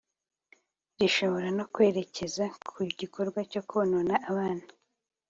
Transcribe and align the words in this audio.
Rishobora 0.99 1.49
no 1.57 1.65
kwerekeza 1.73 2.45
ku 2.67 2.77
gikorwa 2.99 3.39
cyo 3.51 3.61
konona 3.69 4.15
abana 4.29 4.65